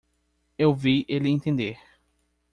Eu 0.57 0.73
vi 0.73 1.05
ele 1.07 1.29
entender. 1.29 1.77